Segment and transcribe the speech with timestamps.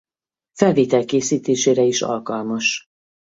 [0.51, 2.85] Felvétel készítésére is alkalmas.